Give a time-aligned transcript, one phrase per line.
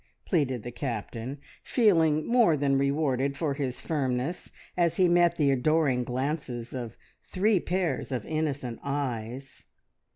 [0.25, 6.03] pleaded the Captain, feeling more than rewarded for his firmness as he met the adoring
[6.03, 9.65] glances of three pairs of innocent eyes.